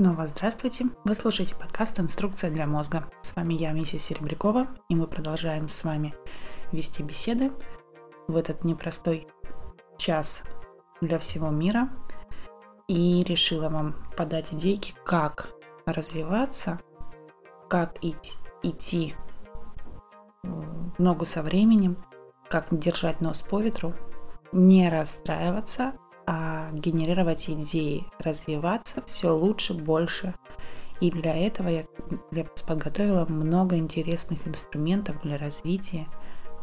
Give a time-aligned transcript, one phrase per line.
[0.00, 0.86] снова здравствуйте.
[1.04, 3.10] Вы слушаете подкаст «Инструкция для мозга».
[3.20, 6.14] С вами я, миссис Серебрякова, и мы продолжаем с вами
[6.72, 7.52] вести беседы
[8.26, 9.28] в этот непростой
[9.98, 10.40] час
[11.02, 11.90] для всего мира.
[12.88, 15.50] И решила вам подать идейки, как
[15.84, 16.80] развиваться,
[17.68, 18.32] как идти,
[18.62, 19.14] идти
[20.42, 22.02] в ногу со временем,
[22.48, 23.92] как держать нос по ветру,
[24.50, 25.92] не расстраиваться,
[26.32, 30.32] а генерировать идеи, развиваться все лучше, больше.
[31.00, 31.86] И для этого я
[32.30, 36.06] для вас подготовила много интересных инструментов для развития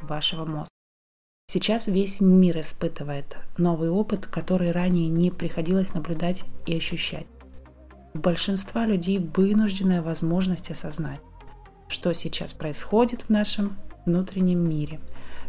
[0.01, 0.71] вашего мозга.
[1.47, 7.27] Сейчас весь мир испытывает новый опыт, который ранее не приходилось наблюдать и ощущать.
[8.13, 11.19] У большинства людей вынужденная возможность осознать,
[11.89, 15.01] что сейчас происходит в нашем внутреннем мире,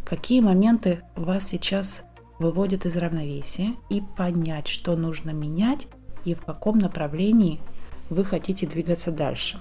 [0.04, 2.02] какие моменты вас сейчас
[2.38, 5.86] выводит из равновесия и понять, что нужно менять
[6.24, 7.60] и в каком направлении
[8.10, 9.58] вы хотите двигаться дальше.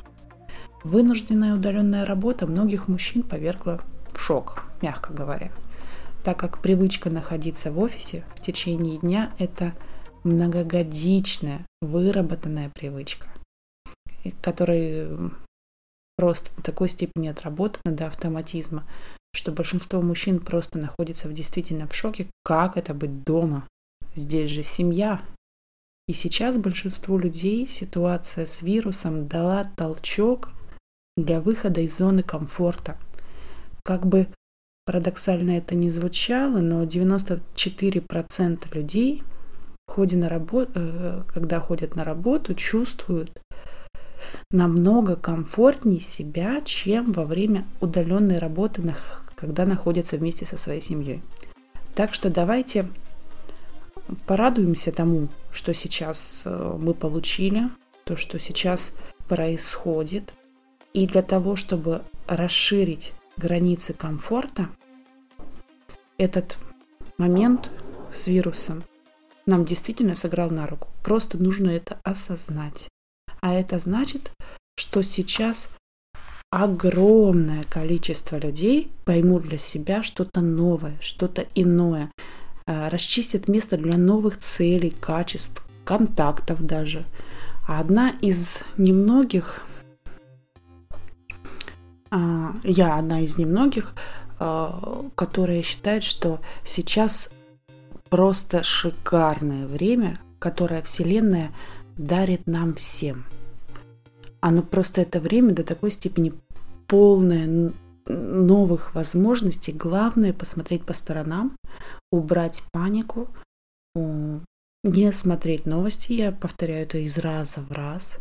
[0.83, 3.81] Вынужденная удаленная работа многих мужчин повергла
[4.13, 5.51] в шок, мягко говоря,
[6.23, 9.73] так как привычка находиться в офисе в течение дня– это
[10.23, 13.27] многогодичная, выработанная привычка,
[14.41, 15.31] которая
[16.17, 18.83] просто до такой степени отработана до автоматизма,
[19.33, 23.67] что большинство мужчин просто находится в действительно в шоке, как это быть дома.
[24.15, 25.21] Здесь же семья.
[26.07, 30.49] И сейчас большинству людей ситуация с вирусом дала толчок
[31.17, 32.97] для выхода из зоны комфорта.
[33.83, 34.27] Как бы
[34.85, 39.23] парадоксально это ни звучало, но 94% людей,
[39.97, 43.31] ходе на работу, э, когда ходят на работу, чувствуют
[44.51, 48.95] намного комфортнее себя, чем во время удаленной работы
[49.35, 51.21] когда находятся вместе со своей семьей.
[51.93, 52.87] Так что давайте
[54.25, 57.69] порадуемся тому, что сейчас э, мы получили,
[58.03, 58.93] то, что сейчас
[59.27, 60.33] происходит.
[60.93, 64.69] И для того, чтобы расширить границы комфорта,
[66.17, 66.57] этот
[67.17, 67.69] момент
[68.13, 68.83] с вирусом
[69.45, 70.87] нам действительно сыграл на руку.
[71.03, 72.89] Просто нужно это осознать.
[73.47, 74.33] А это значит,
[74.77, 75.69] что сейчас
[76.51, 82.11] огромное количество людей поймут для себя что-то новое, что-то иное,
[82.65, 87.05] э, расчистят место для новых целей, качеств, контактов даже.
[87.69, 89.61] А одна из немногих,
[92.11, 93.93] а, я одна из немногих,
[94.39, 97.29] а, которая считает, что сейчас
[98.09, 101.53] просто шикарное время, которое Вселенная
[101.97, 103.25] дарит нам всем–
[104.39, 106.33] оно просто это время до такой степени
[106.87, 107.73] полное
[108.07, 109.73] новых возможностей.
[109.73, 111.57] Главное посмотреть по сторонам,
[112.11, 113.27] убрать панику,
[113.95, 118.17] не смотреть новости, я повторяю это из раза в раз,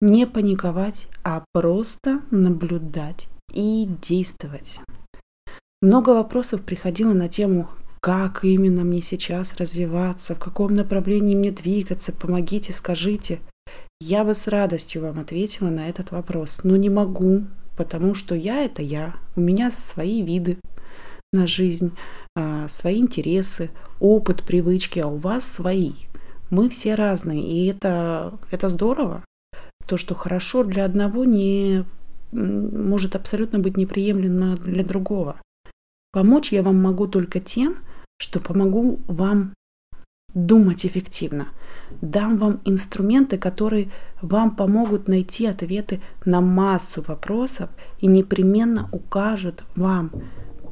[0.00, 4.80] не паниковать, а просто наблюдать и действовать.
[5.80, 7.68] Много вопросов приходило на тему,
[8.00, 13.40] как именно мне сейчас развиваться, в каком направлении мне двигаться, помогите, скажите.
[14.00, 17.44] Я бы с радостью вам ответила на этот вопрос, но не могу,
[17.76, 20.58] потому что я это я, у меня свои виды
[21.32, 21.92] на жизнь,
[22.36, 23.70] а, свои интересы,
[24.00, 25.92] опыт, привычки, а у вас свои.
[26.50, 29.24] Мы все разные, и это, это здорово.
[29.86, 31.84] То, что хорошо для одного, не
[32.32, 35.40] может абсолютно быть неприемлемо для другого.
[36.12, 37.76] Помочь я вам могу только тем,
[38.18, 39.52] что помогу вам
[40.34, 41.48] думать эффективно.
[42.00, 43.90] Дам вам инструменты, которые
[44.22, 47.70] вам помогут найти ответы на массу вопросов
[48.00, 50.10] и непременно укажут вам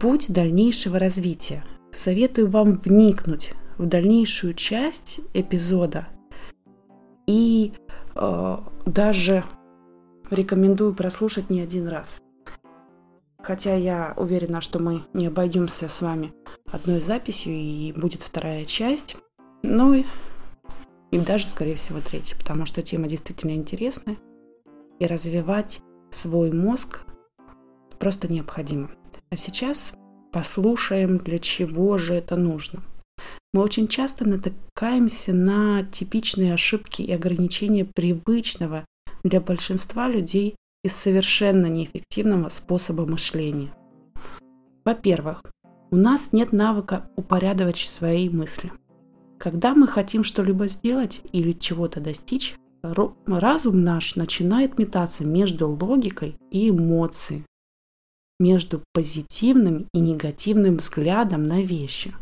[0.00, 1.64] путь дальнейшего развития.
[1.90, 6.06] Советую вам вникнуть в дальнейшую часть эпизода
[7.26, 7.72] и
[8.14, 9.44] э, даже
[10.30, 12.16] рекомендую прослушать не один раз.
[13.46, 16.32] Хотя я уверена, что мы не обойдемся с вами
[16.72, 19.16] одной записью и будет вторая часть.
[19.62, 20.04] Ну и,
[21.12, 24.16] и даже, скорее всего, третья, потому что тема действительно интересная.
[24.98, 25.78] И развивать
[26.10, 27.02] свой мозг
[28.00, 28.90] просто необходимо.
[29.30, 29.92] А сейчас
[30.32, 32.82] послушаем, для чего же это нужно.
[33.52, 38.84] Мы очень часто натыкаемся на типичные ошибки и ограничения привычного
[39.22, 43.72] для большинства людей из совершенно неэффективного способа мышления.
[44.84, 45.42] Во-первых,
[45.90, 48.72] у нас нет навыка упорядочить свои мысли–
[49.38, 56.70] когда мы хотим что-либо сделать или чего-то достичь, разум наш начинает метаться между логикой и
[56.70, 57.44] эмоцией,
[58.40, 62.14] между позитивным и негативным взглядом на вещи,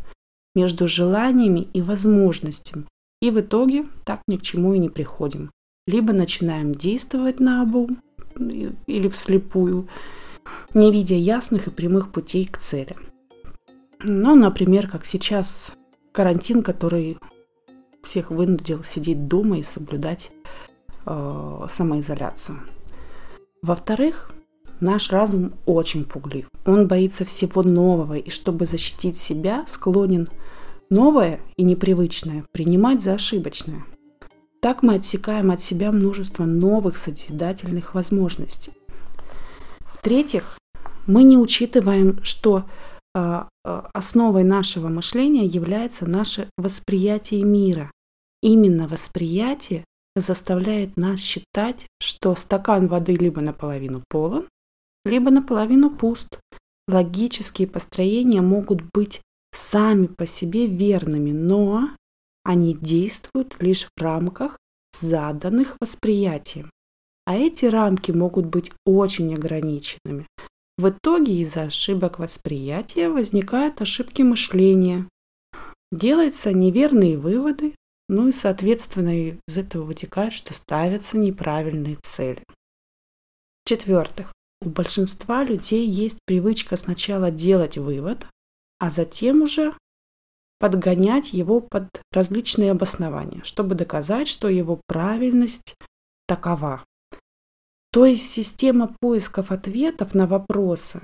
[0.57, 2.87] между желаниями и возможностями,
[3.21, 5.51] и в итоге так ни к чему и не приходим.
[5.87, 7.99] либо начинаем действовать на обум
[8.39, 9.89] или вслепую,
[10.75, 12.97] не видя ясных и прямых путей к цели.
[14.01, 15.73] Ну, например, как сейчас
[16.13, 17.19] карантин, который
[18.03, 20.31] всех вынудил сидеть дома и соблюдать
[21.07, 22.61] э, самоизоляцию.
[23.63, 24.35] Во-вторых,
[24.81, 26.47] наш разум очень пуглив.
[26.67, 30.29] Он боится всего нового, и чтобы защитить себя, склонен
[30.91, 33.85] новое и непривычное принимать за ошибочное.
[34.65, 38.73] Так мы отсекаем от себя множество новых созидательных возможностей.
[39.93, 40.59] В-третьих,
[41.07, 42.65] мы не учитываем, что
[43.15, 47.91] э, основой нашего мышления является наше восприятие мира.
[48.43, 49.85] Именно восприятие
[50.17, 54.49] заставляет нас считать, что стакан воды либо наполовину полон,
[55.05, 56.41] либо наполовину пуст.
[56.89, 59.21] Логические построения могут быть
[59.53, 61.91] сами по себе верными, но
[62.45, 64.59] они действуют лишь в рамках
[65.01, 66.71] заданных восприятием.
[67.27, 70.27] А эти рамки могут быть очень ограниченными.
[70.77, 75.09] В итоге из-за ошибок восприятия возникают ошибки мышления.
[75.91, 77.75] Делаются неверные выводы,
[78.09, 82.43] ну и, соответственно, из этого вытекает, что ставятся неправильные цели.
[83.65, 88.27] В-четвертых, у большинства людей есть привычка сначала делать вывод,
[88.79, 89.75] а затем уже
[90.65, 95.75] подгонять его под различные обоснования, чтобы доказать, что его правильность
[96.27, 96.83] такова.
[97.93, 101.03] То есть система поисков ответов на вопросы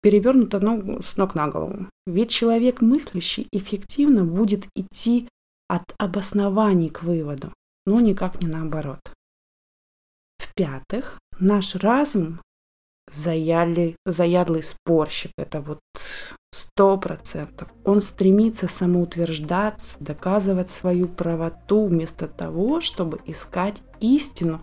[0.00, 1.88] перевернута ногу с ног на голову.
[2.06, 5.28] Ведь человек мыслящий эффективно будет идти
[5.68, 7.52] от обоснований к выводу,
[7.84, 9.00] но никак не наоборот.
[10.38, 12.40] В-пятых, наш разум
[13.06, 15.80] заяли, заядлый спорщик, это вот
[16.52, 17.68] сто процентов.
[17.84, 24.60] Он стремится самоутверждаться, доказывать свою правоту вместо того, чтобы искать истину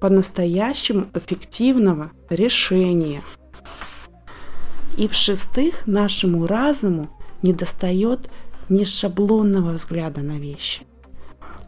[0.00, 3.22] по-настоящему эффективного решения.
[4.96, 7.08] И в-шестых, нашему разуму
[7.42, 8.30] недостает
[8.68, 10.86] не шаблонного взгляда на вещи.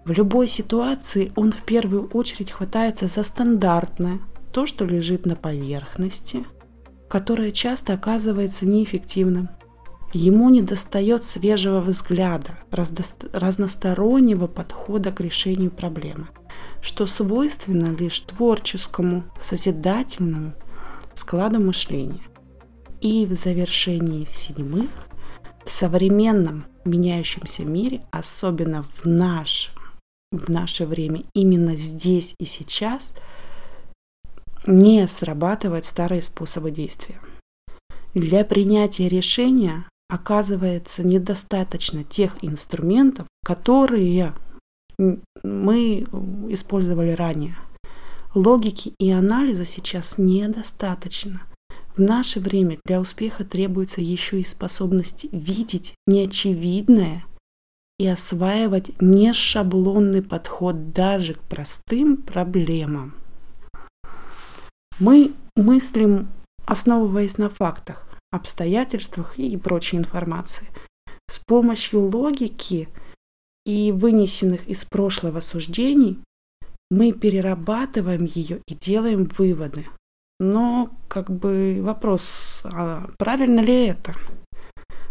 [0.04, 4.18] В любой ситуации он в первую очередь хватается за стандартное,
[4.52, 6.44] то, что лежит на поверхности,
[7.12, 9.50] которое часто оказывается неэффективным.
[10.14, 16.28] Ему недостает свежего взгляда, разностороннего подхода к решению проблемы,
[16.80, 20.54] что свойственно лишь творческому, созидательному
[21.14, 22.22] складу мышления.
[23.02, 24.88] И в завершении седьмых,
[25.66, 29.74] в современном меняющемся мире, особенно в, наш,
[30.30, 33.12] в наше время, именно здесь и сейчас,
[34.66, 37.20] не срабатывают старые способы действия.
[38.14, 44.34] Для принятия решения оказывается недостаточно тех инструментов, которые
[45.42, 46.06] мы
[46.50, 47.56] использовали ранее.
[48.34, 51.42] Логики и анализа сейчас недостаточно.
[51.96, 57.24] В наше время для успеха требуется еще и способность видеть неочевидное
[57.98, 63.14] и осваивать нешаблонный подход даже к простым проблемам.
[65.02, 66.28] Мы мыслим,
[66.64, 70.68] основываясь на фактах, обстоятельствах и прочей информации.
[71.28, 72.88] С помощью логики
[73.66, 76.20] и вынесенных из прошлого суждений
[76.88, 79.88] мы перерабатываем ее и делаем выводы.
[80.38, 84.14] Но как бы вопрос, а правильно ли это?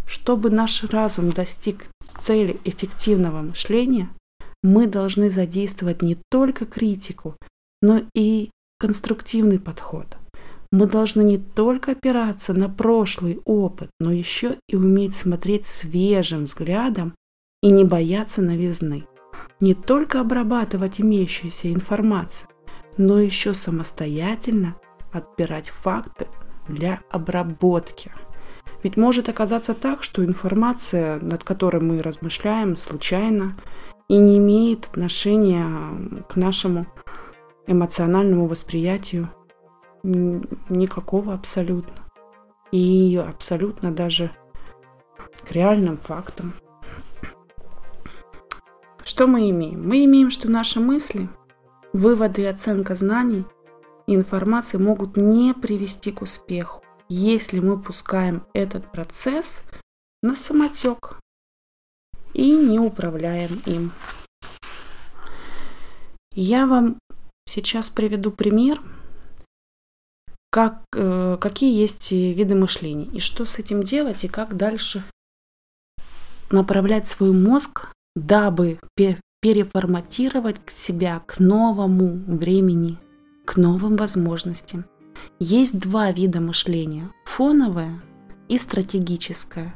[0.06, 4.08] Чтобы наш разум достиг цели эффективного мышления,
[4.64, 7.36] мы должны задействовать не только критику,
[7.82, 10.18] но и конструктивный подход.
[10.72, 17.14] Мы должны не только опираться на прошлый опыт, но еще и уметь смотреть свежим взглядом
[17.62, 19.06] и не бояться новизны.
[19.60, 22.50] Не только обрабатывать имеющуюся информацию,
[22.98, 24.76] но еще самостоятельно
[25.12, 26.26] отбирать факты
[26.68, 28.12] для обработки.
[28.82, 33.56] Ведь может оказаться так, что информация, над которой мы размышляем случайно
[34.08, 36.88] и не имеет отношения к нашему
[37.68, 39.30] эмоциональному восприятию
[40.04, 41.94] никакого абсолютно.
[42.72, 44.32] И абсолютно даже
[45.48, 46.54] к реальным фактам.
[49.04, 49.88] Что мы имеем?
[49.88, 51.28] Мы имеем, что наши мысли,
[51.94, 53.46] выводы и оценка знаний–
[54.16, 59.62] информации могут не привести к успеху, если мы пускаем этот процесс
[60.22, 61.20] на самотек
[62.34, 63.92] и не управляем им.
[66.34, 66.98] Я вам
[67.52, 68.82] сейчас приведу пример,
[70.50, 75.04] как, э, какие есть виды мышления и что с этим делать и как дальше
[76.52, 78.80] направлять свой мозг, дабы
[79.42, 82.98] переформатировать себя к новому времени,
[83.46, 84.86] к новым возможностям.
[85.40, 88.02] Есть два вида мышления– фоновое
[88.48, 89.74] и стратегическое.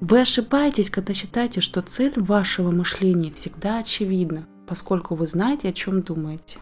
[0.00, 6.02] Вы ошибаетесь, когда считаете, что цель вашего мышления всегда очевидна, поскольку вы знаете, о чем
[6.02, 6.58] думаете.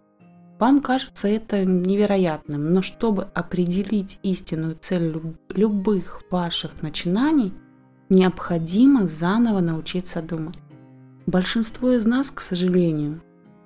[0.60, 5.10] Вам кажется это невероятным, но чтобы определить истинную цель
[5.48, 7.54] любых ваших начинаний,
[8.10, 10.58] необходимо заново научиться думать.
[11.24, 13.22] Большинство из нас, к сожалению,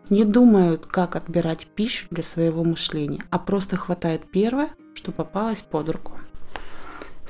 [0.09, 5.89] не думают, как отбирать пищу для своего мышления, а просто хватает первое, что попалось под
[5.89, 6.13] руку.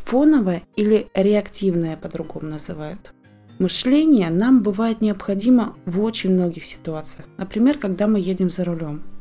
[0.04, 3.14] Фоновое или реактивное по-другому называют.
[3.58, 7.24] Мышление нам бывает необходимо в очень многих ситуациях.
[7.38, 9.13] Например, когда мы едем за рулем.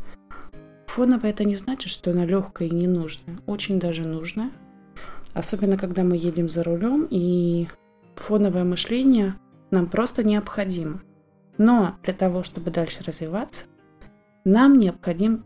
[0.94, 3.40] Фоновое это не значит, что оно легкое и не нужное.
[3.48, 4.52] Очень даже нужное.
[5.34, 7.68] Особенно, когда мы едем за рулем, и
[8.16, 9.34] фоновое мышление
[9.72, 11.02] нам просто необходимо.
[11.58, 13.66] Но для того, чтобы дальше развиваться,
[14.46, 15.44] нам необходим,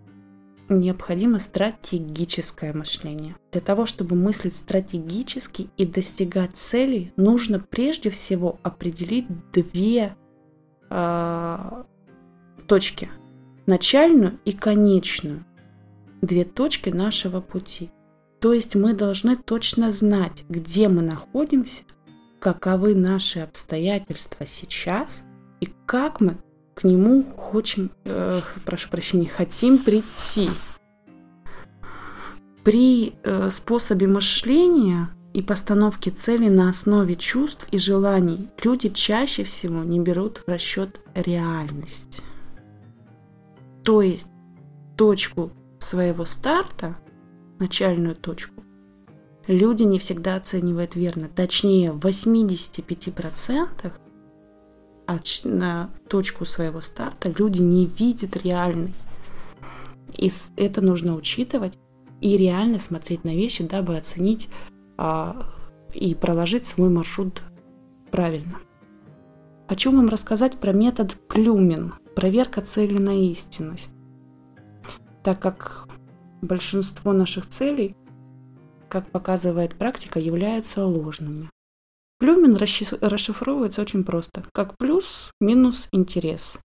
[0.67, 3.37] необходимо стратегическое мышление.
[3.53, 10.13] Для того, чтобы мыслить стратегически и достигать целей, нужно прежде всего определить две
[10.89, 11.83] э,
[12.67, 13.09] точки.
[13.67, 15.43] Начальную и конечную.
[16.21, 17.91] Две точки нашего пути.
[18.39, 21.83] То есть мы должны точно знать, где мы находимся,
[22.39, 25.23] каковы наши обстоятельства сейчас
[25.59, 26.37] и как мы
[26.75, 30.49] к нему хотим, э, прошу прощения, хотим прийти.
[32.63, 39.83] При э, способе мышления и постановке цели на основе чувств и желаний люди чаще всего
[39.83, 42.23] не берут в расчет реальность.
[43.87, 44.27] То есть
[44.97, 46.97] точку своего старта,
[47.57, 48.61] начальную точку,
[49.47, 51.29] люди не всегда оценивают верно.
[51.33, 53.93] Точнее, в 85%
[55.45, 58.93] на точку своего старта люди не видят реальный.
[60.17, 61.79] И это нужно учитывать
[62.19, 64.49] и реально смотреть на вещи, дабы оценить
[64.97, 65.49] а,
[65.93, 67.41] и проложить свой маршрут
[68.11, 68.57] правильно.
[69.69, 73.91] Хочу вам рассказать про метод Плюмин– проверка цели на истинность.
[75.23, 75.87] Так как
[76.41, 77.95] большинство наших целей–
[78.89, 81.49] как показывает практика, являются ложными.
[82.19, 86.57] Плюмин расшифровывается очень просто, как плюс, минус, интерес.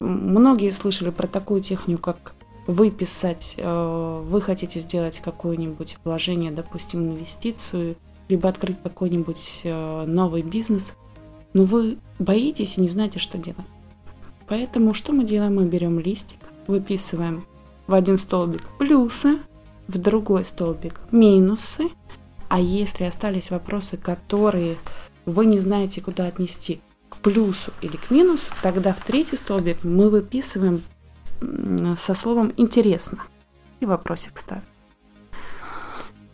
[0.00, 2.34] Многие слышали про такую технику, как
[2.68, 7.96] выписать, э, вы хотите сделать какое-нибудь вложение, допустим, инвестицию,
[8.28, 10.92] либо открыть какой-нибудь э, новый бизнес,
[11.54, 13.66] но вы боитесь и не знаете, что делать.
[14.52, 15.54] Поэтому что мы делаем?
[15.54, 17.46] Мы берем листик, выписываем
[17.86, 19.38] в один столбик плюсы,
[19.88, 21.88] в другой столбик минусы,
[22.48, 24.76] а если остались вопросы, которые
[25.24, 30.10] вы не знаете, куда отнести, к плюсу или к минусу, тогда в третий столбик мы
[30.10, 30.82] выписываем
[31.96, 33.24] со словом «интересно»
[33.80, 34.64] и вопросик ставим.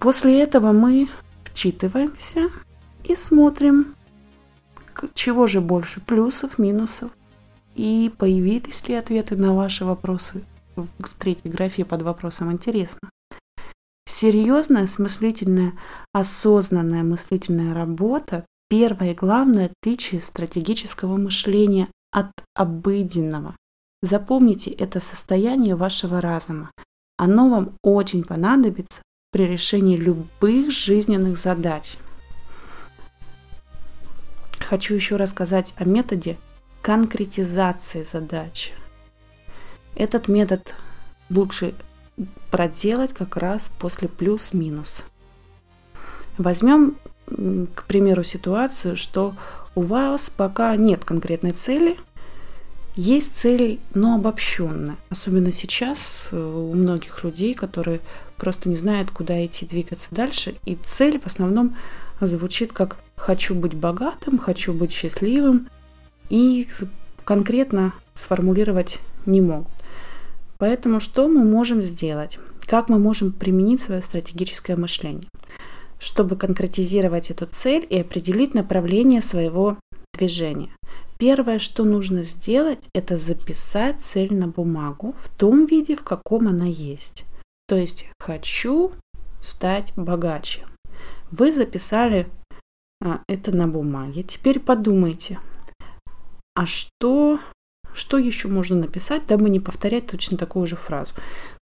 [0.01, 1.09] После этого мы
[1.45, 2.51] вчитываемся
[3.05, 3.95] и смотрим,
[5.15, 7.13] чего же больше, плюсов, минусов,
[7.79, 10.45] и появились ли ответы на ваши вопросы
[10.75, 13.11] в третьей графе под вопросом «интересно».
[14.07, 15.75] Серьезная, смыслительная,
[16.13, 23.55] осознанная мыслительная работа– первое и главное отличие стратегического мышления от обыденного.
[24.03, 26.71] Запомните это состояние вашего разума.
[27.17, 31.97] Оно вам очень понадобится при решении любых жизненных задач.
[34.59, 36.39] Хочу еще рассказать о методе
[36.83, 38.73] конкретизации задач.
[39.95, 40.75] Этот метод
[41.31, 41.75] лучше
[42.51, 45.03] проделать как раз после плюс-минус.
[46.37, 46.97] Возьмем,
[47.75, 49.35] к примеру, ситуацию, что
[49.75, 51.97] у вас пока нет конкретной цели,
[52.95, 54.97] есть цель, но обобщенная.
[55.09, 58.01] Особенно сейчас э, у многих людей, которые
[58.37, 60.57] просто не знают, куда идти, двигаться дальше.
[60.65, 61.77] И цель в основном
[62.21, 65.69] звучит как «хочу быть богатым», «хочу быть счастливым»,
[66.31, 66.69] и
[67.25, 69.69] конкретно сформулировать не могут.
[70.59, 72.39] Поэтому что мы можем сделать?
[72.67, 75.29] Как мы можем применить свое стратегическое мышление,
[75.99, 79.79] чтобы конкретизировать эту цель и определить направление своего
[80.13, 80.71] движения?
[81.19, 86.67] Первое, что нужно сделать, это записать цель на бумагу в том виде, в каком она
[86.67, 87.25] есть.
[87.67, 88.93] То есть хочу
[89.43, 90.67] стать богаче.
[91.31, 92.29] Вы записали
[93.05, 94.23] а, это на бумаге.
[94.23, 95.39] Теперь подумайте,
[96.59, 97.38] а что
[97.95, 101.15] что еще можно написать, дабы не повторять точно такую же фразу?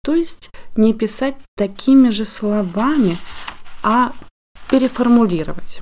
[0.03, 3.17] То есть не писать такими же словами,
[3.83, 4.13] а
[4.69, 5.81] переформулировать.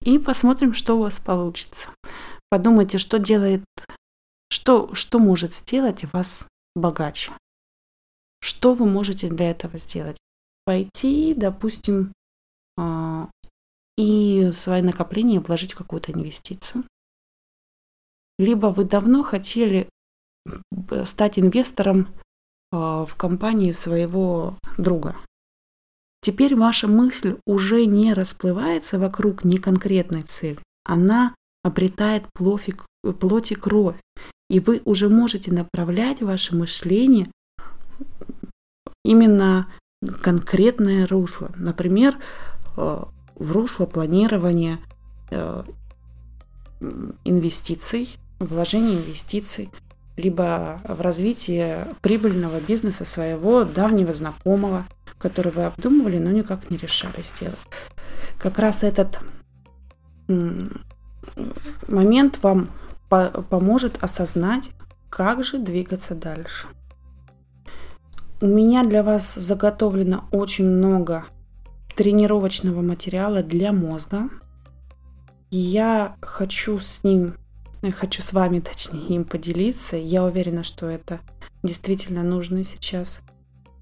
[0.00, 1.88] И посмотрим, что у вас получится.
[2.50, 3.62] Подумайте, что делает,
[4.50, 7.30] Что, что может сделать вас богаче?
[8.40, 10.16] Что вы можете для этого сделать?
[10.64, 12.12] Пойти, допустим,
[12.76, 13.28] а,
[13.96, 16.84] и свои накопления вложить в какую-то инвестицию.
[18.38, 19.88] Либо вы давно хотели
[21.04, 22.08] стать инвестором
[22.72, 25.16] а, в компании своего друга.
[26.22, 30.58] Теперь ваша мысль уже не расплывается вокруг неконкретной цели.
[30.84, 31.34] Она
[31.64, 32.68] обретает плоть
[33.52, 33.96] и кровь.
[34.48, 37.30] И вы уже можете направлять ваше мышление
[39.04, 39.68] именно
[40.20, 41.50] конкретное русло.
[41.56, 42.18] Например,
[42.76, 44.78] э, в русло планирования
[45.30, 45.64] э,
[47.24, 49.70] инвестиций, вложения инвестиций,
[50.16, 54.86] либо в развитие прибыльного бизнеса своего давнего знакомого,
[55.18, 57.58] который вы обдумывали, но никак не решали сделать.
[58.38, 59.18] Как раз этот
[61.88, 62.68] момент вам
[63.48, 64.70] поможет осознать,
[65.08, 66.66] как же двигаться дальше.
[68.40, 71.24] У меня для вас заготовлено очень много
[71.94, 74.28] тренировочного материала для мозга.
[75.50, 77.34] Я хочу с ним,
[77.90, 79.96] хочу с вами, точнее, им поделиться.
[79.96, 81.20] Я уверена, что это
[81.62, 83.20] действительно нужный сейчас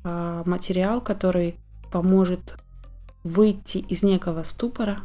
[0.04, 1.56] а, материал, который
[1.92, 2.56] поможет
[3.22, 5.00] выйти из некого ступора,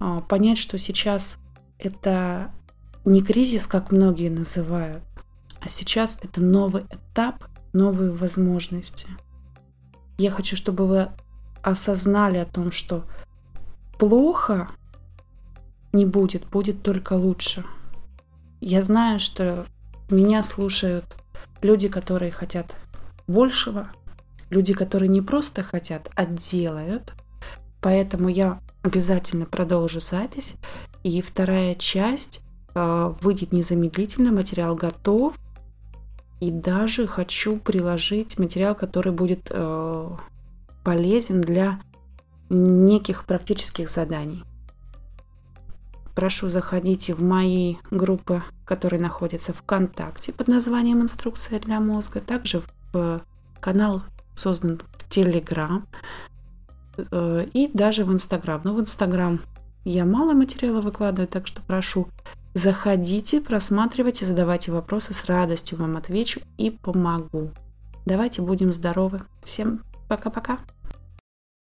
[0.00, 1.36] а, понять, что сейчас
[1.78, 2.52] это
[3.04, 5.02] не кризис, как многие называют,
[5.60, 9.06] а сейчас это новый этап, новые возможности.
[10.18, 11.08] Я хочу, чтобы вы
[11.62, 13.04] осознали о том, что
[13.98, 14.68] плохо
[15.92, 17.64] не будет, будет только лучше.
[18.60, 19.66] Я знаю, что
[20.10, 21.06] меня слушают
[21.62, 22.74] люди, которые хотят
[23.26, 23.88] большего,
[24.50, 27.14] люди, которые не просто хотят, а делают.
[27.80, 30.54] Поэтому я обязательно продолжу запись.
[31.02, 32.42] И вторая часть
[32.74, 35.34] э, выйдет незамедлительно, материал готов.
[36.40, 40.10] И даже хочу приложить материал, который будет э,
[40.84, 41.80] полезен для
[42.50, 44.42] неких практических заданий.
[46.14, 53.22] Прошу заходите в мои группы, которые находятся ВКонтакте под названием «Инструкция для мозга», также в
[53.60, 54.02] канал
[54.34, 55.86] создан в Телеграм
[56.96, 58.60] э, и даже в Инстаграм.
[58.64, 59.40] Но в Инстаграм
[59.84, 62.08] я мало материала выкладываю, так что прошу
[62.54, 67.50] заходите, просматривайте, задавайте вопросы, с радостью вам отвечу и помогу.
[68.06, 69.22] Давайте будем здоровы.
[69.44, 70.58] Всем Пока-пока.